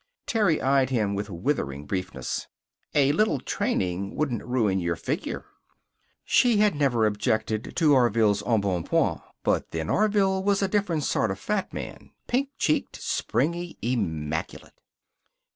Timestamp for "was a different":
10.43-11.03